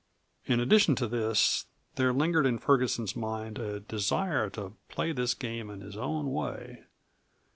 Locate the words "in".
0.45-0.59, 2.47-2.57, 5.69-5.81